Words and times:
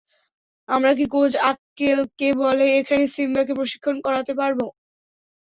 আমরা 0.69 0.91
কি 0.97 1.05
coach 1.13 1.31
uncle 1.49 1.99
কে 2.19 2.29
বলে 2.41 2.65
এখানে 2.79 3.03
সিম্বাকে 3.15 3.53
প্রশিক্ষণ 3.59 3.95
করাতে 4.05 4.33
পারব? 4.39 4.59